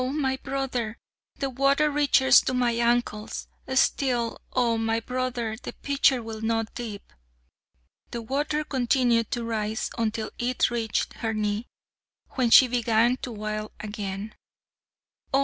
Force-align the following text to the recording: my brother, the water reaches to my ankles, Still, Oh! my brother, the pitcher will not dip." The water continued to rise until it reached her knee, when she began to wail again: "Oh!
my 0.09 0.35
brother, 0.37 0.97
the 1.37 1.47
water 1.51 1.91
reaches 1.91 2.41
to 2.41 2.55
my 2.55 2.71
ankles, 2.71 3.45
Still, 3.75 4.41
Oh! 4.51 4.75
my 4.75 4.99
brother, 4.99 5.55
the 5.61 5.73
pitcher 5.73 6.23
will 6.23 6.41
not 6.41 6.73
dip." 6.73 7.13
The 8.09 8.23
water 8.23 8.63
continued 8.63 9.29
to 9.29 9.43
rise 9.43 9.91
until 9.99 10.31
it 10.39 10.71
reached 10.71 11.13
her 11.17 11.35
knee, 11.35 11.67
when 12.29 12.49
she 12.49 12.67
began 12.67 13.17
to 13.17 13.31
wail 13.31 13.73
again: 13.79 14.33
"Oh! 15.31 15.39